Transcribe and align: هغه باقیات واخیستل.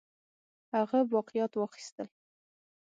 هغه 0.75 0.99
باقیات 1.13 1.51
واخیستل. 1.57 2.07